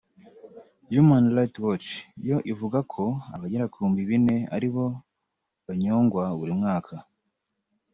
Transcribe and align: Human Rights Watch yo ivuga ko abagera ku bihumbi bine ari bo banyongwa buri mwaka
Human 0.93 1.25
Rights 1.35 1.59
Watch 1.65 1.89
yo 2.29 2.37
ivuga 2.51 2.79
ko 2.93 3.03
abagera 3.35 3.65
ku 3.71 3.77
bihumbi 3.77 4.01
bine 4.09 4.35
ari 4.55 4.69
bo 4.73 4.85
banyongwa 5.65 6.23
buri 6.39 6.53
mwaka 6.61 6.95